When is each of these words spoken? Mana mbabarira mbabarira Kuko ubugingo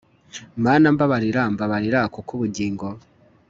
Mana 0.63 0.87
mbabarira 0.93 1.41
mbabarira 1.53 1.99
Kuko 2.13 2.29
ubugingo 2.37 2.87